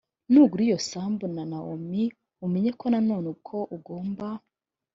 nugura 0.31 0.63
iyo 0.67 0.77
sambu 0.89 1.25
na 1.35 1.43
nawomi 1.51 2.03
umenye 2.45 2.71
nanone 2.91 3.29
ko 3.47 3.57
ugomba 3.75 4.27